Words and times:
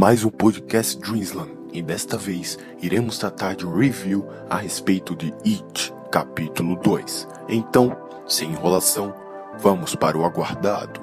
mais 0.00 0.24
um 0.24 0.30
podcast 0.30 0.98
Dreamsland 0.98 1.52
e 1.74 1.82
desta 1.82 2.16
vez 2.16 2.58
iremos 2.80 3.18
tratar 3.18 3.54
de 3.54 3.66
um 3.66 3.76
review 3.76 4.26
a 4.48 4.56
respeito 4.56 5.14
de 5.14 5.26
It, 5.44 5.92
capítulo 6.10 6.76
2. 6.76 7.28
Então, 7.50 7.94
sem 8.26 8.48
enrolação, 8.48 9.14
vamos 9.58 9.94
para 9.94 10.16
o 10.16 10.24
aguardado. 10.24 11.02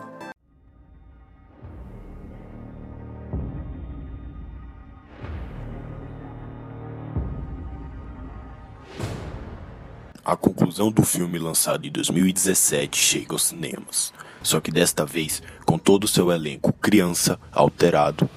A 10.26 10.36
conclusão 10.36 10.92
do 10.92 11.04
filme 11.04 11.38
lançado 11.38 11.86
em 11.86 11.92
2017 11.92 12.98
chega 12.98 13.34
aos 13.34 13.44
cinemas, 13.44 14.12
só 14.42 14.60
que 14.60 14.72
desta 14.72 15.06
vez 15.06 15.44
com 15.68 15.78
todo 15.78 16.06
o 16.06 16.08
seu 16.08 16.32
elenco 16.32 16.74
criança 16.74 17.40
alterado. 17.52 18.28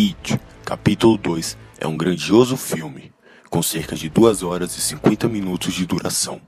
It, 0.00 0.40
capítulo 0.64 1.18
2, 1.18 1.58
é 1.80 1.88
um 1.88 1.96
grandioso 1.96 2.56
filme, 2.56 3.10
com 3.50 3.60
cerca 3.60 3.96
de 3.96 4.08
2 4.08 4.44
horas 4.44 4.76
e 4.76 4.80
50 4.80 5.28
minutos 5.28 5.74
de 5.74 5.84
duração, 5.84 6.40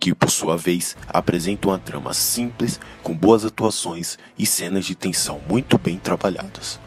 que 0.00 0.12
por 0.12 0.28
sua 0.28 0.56
vez 0.56 0.96
apresenta 1.06 1.68
uma 1.68 1.78
trama 1.78 2.12
simples, 2.12 2.80
com 3.00 3.14
boas 3.14 3.44
atuações 3.44 4.18
e 4.36 4.44
cenas 4.44 4.84
de 4.84 4.96
tensão 4.96 5.40
muito 5.48 5.78
bem 5.78 5.96
trabalhadas. 5.96 6.80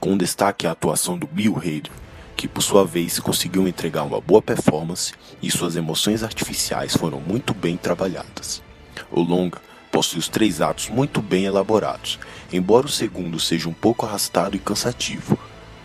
Com 0.00 0.16
destaque 0.16 0.66
a 0.66 0.72
atuação 0.72 1.16
do 1.16 1.28
Bill 1.28 1.56
Hader, 1.56 1.92
que 2.36 2.48
por 2.48 2.60
sua 2.60 2.84
vez 2.84 3.20
conseguiu 3.20 3.68
entregar 3.68 4.02
uma 4.02 4.20
boa 4.20 4.42
performance 4.42 5.12
e 5.40 5.52
suas 5.52 5.76
emoções 5.76 6.24
artificiais 6.24 6.96
foram 6.96 7.20
muito 7.20 7.54
bem 7.54 7.76
trabalhadas. 7.76 8.60
O 9.08 9.20
longa 9.20 9.60
possui 9.94 10.18
os 10.18 10.26
três 10.26 10.60
atos 10.60 10.88
muito 10.88 11.22
bem 11.22 11.44
elaborados, 11.44 12.18
embora 12.52 12.84
o 12.84 12.88
segundo 12.88 13.38
seja 13.38 13.68
um 13.68 13.72
pouco 13.72 14.04
arrastado 14.04 14.56
e 14.56 14.58
cansativo, 14.58 15.38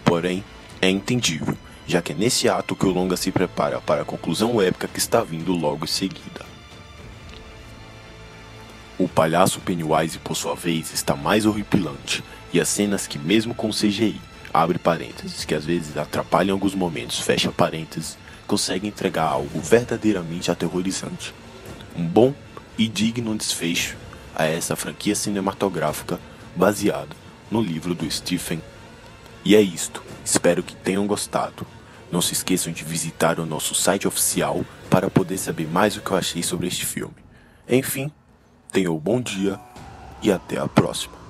porém 0.03 0.43
é 0.81 0.89
entendível, 0.89 1.55
já 1.85 2.01
que 2.01 2.13
é 2.13 2.15
nesse 2.15 2.49
ato 2.49 2.75
que 2.75 2.87
o 2.87 2.89
longa 2.89 3.15
se 3.15 3.31
prepara 3.31 3.79
para 3.79 4.01
a 4.01 4.05
conclusão 4.05 4.59
épica 4.59 4.87
que 4.87 4.97
está 4.97 5.21
vindo 5.21 5.53
logo 5.53 5.85
em 5.85 5.87
seguida. 5.87 6.43
O 8.97 9.07
palhaço 9.07 9.59
Pennywise, 9.59 10.17
por 10.17 10.35
sua 10.35 10.55
vez, 10.55 10.91
está 10.91 11.15
mais 11.15 11.45
horripilante, 11.45 12.23
e 12.51 12.59
as 12.59 12.67
cenas 12.67 13.05
que, 13.05 13.19
mesmo 13.19 13.53
com 13.53 13.69
CGI, 13.69 14.19
abre 14.51 14.79
parênteses, 14.79 15.45
que 15.45 15.53
às 15.53 15.65
vezes 15.65 15.95
atrapalham 15.95 16.55
alguns 16.55 16.73
momentos, 16.73 17.19
fecha 17.19 17.51
parênteses, 17.51 18.17
consegue 18.47 18.87
entregar 18.87 19.25
algo 19.25 19.59
verdadeiramente 19.59 20.49
aterrorizante. 20.49 21.31
Um 21.95 22.07
bom 22.07 22.33
e 22.79 22.87
digno 22.87 23.35
desfecho 23.35 23.97
a 24.33 24.45
essa 24.45 24.73
franquia 24.73 25.13
cinematográfica 25.13 26.17
baseada 26.55 27.13
no 27.51 27.61
livro 27.61 27.93
do 27.93 28.09
Stephen. 28.09 28.61
E 29.43 29.53
é 29.53 29.61
isto, 29.61 30.01
espero 30.23 30.63
que 30.63 30.73
tenham 30.77 31.05
gostado. 31.05 31.67
Não 32.09 32.21
se 32.21 32.31
esqueçam 32.31 32.71
de 32.71 32.85
visitar 32.85 33.37
o 33.37 33.45
nosso 33.45 33.75
site 33.75 34.07
oficial 34.07 34.63
para 34.89 35.09
poder 35.09 35.37
saber 35.37 35.67
mais 35.67 35.97
o 35.97 36.01
que 36.01 36.09
eu 36.09 36.17
achei 36.17 36.41
sobre 36.41 36.67
este 36.67 36.85
filme. 36.85 37.13
Enfim, 37.67 38.09
tenham 38.71 38.95
um 38.95 38.99
bom 38.99 39.19
dia 39.19 39.59
e 40.23 40.31
até 40.31 40.57
a 40.57 40.67
próxima. 40.67 41.28